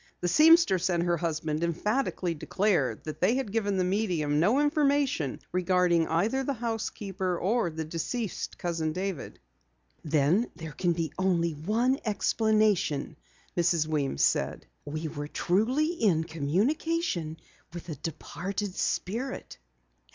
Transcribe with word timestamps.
The 0.21 0.27
seamstress 0.27 0.89
and 0.89 1.03
her 1.03 1.17
husband 1.17 1.63
emphatically 1.63 2.33
declared 2.33 3.03
that 3.03 3.21
they 3.21 3.35
had 3.35 3.51
given 3.51 3.77
the 3.77 3.83
medium 3.83 4.39
no 4.39 4.59
information 4.59 5.39
regarding 5.51 6.07
either 6.07 6.43
the 6.43 6.55
housekeeper 6.55 7.37
or 7.37 7.69
the 7.69 7.85
deceased 7.85 8.57
Cousin 8.57 8.93
David. 8.93 9.39
"Then 10.03 10.49
there 10.55 10.71
can 10.71 10.93
be 10.93 11.13
only 11.19 11.51
one 11.51 11.99
explanation," 12.03 13.15
Mrs. 13.55 13.85
Weems 13.85 14.23
said. 14.23 14.65
"We 14.85 15.07
were 15.07 15.27
truly 15.27 15.89
in 15.93 16.23
communication 16.23 17.37
with 17.71 17.87
a 17.89 17.95
departed 17.95 18.73
spirit." 18.73 19.59